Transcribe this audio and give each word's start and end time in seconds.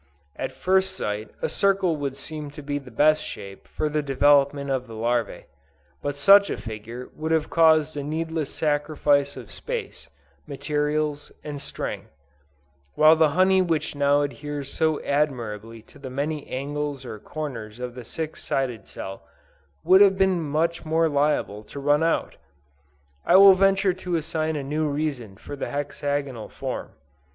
At 0.35 0.51
first 0.51 0.95
sight 0.97 1.29
a 1.43 1.47
circle 1.47 1.95
would 1.95 2.17
seem 2.17 2.49
to 2.57 2.63
be 2.63 2.79
the 2.79 2.89
best 2.89 3.23
shape 3.23 3.67
for 3.67 3.87
the 3.87 4.01
development 4.01 4.71
of 4.71 4.87
the 4.87 4.95
larvæ: 4.95 5.43
but 6.01 6.15
such 6.15 6.49
a 6.49 6.57
figure 6.57 7.09
would 7.15 7.31
have 7.31 7.51
caused 7.51 7.95
a 7.95 8.01
needless 8.01 8.51
sacrifice 8.51 9.37
of 9.37 9.51
space, 9.51 10.09
materials 10.47 11.31
and 11.43 11.61
strength; 11.61 12.09
while 12.95 13.15
the 13.15 13.29
honey 13.37 13.61
which 13.61 13.95
now 13.95 14.23
adheres 14.23 14.73
so 14.73 14.99
admirably 15.03 15.83
to 15.83 15.99
the 15.99 16.09
many 16.09 16.47
angles 16.47 17.05
or 17.05 17.19
corners 17.19 17.77
of 17.77 17.93
the 17.93 18.03
six 18.03 18.43
sided 18.43 18.87
cell, 18.87 19.21
would 19.83 20.01
have 20.01 20.17
been 20.17 20.41
much 20.41 20.83
more 20.83 21.09
liable 21.09 21.63
to 21.65 21.79
run 21.79 22.01
out! 22.01 22.37
I 23.23 23.35
will 23.35 23.53
venture 23.53 23.93
to 23.93 24.15
assign 24.15 24.55
a 24.55 24.63
new 24.63 24.87
reason 24.87 25.37
for 25.37 25.55
the 25.55 25.69
hexagonal 25.69 26.49
form. 26.49 26.89